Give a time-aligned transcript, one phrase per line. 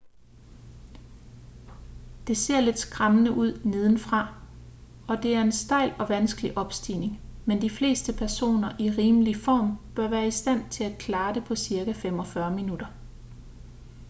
[2.27, 4.33] det ser lidt skræmmende ud nedenfra
[5.07, 9.77] og det er en stejl og vanskelig opstigning men de fleste personer i rimelig form
[9.95, 12.87] bør være i stand til at klare det på cirka 45 minutter